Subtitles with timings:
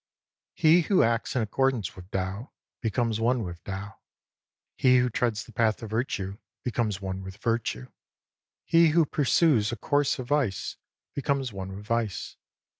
[0.59, 2.49] 24 He who acts in accordance with Tao,
[2.81, 3.99] becomes one with Tao.
[4.75, 7.85] He who treads the path of Virtue becomes one with Virtue.
[8.65, 10.77] He who pursues a course of Vice
[11.13, 12.35] becomes one with Vice.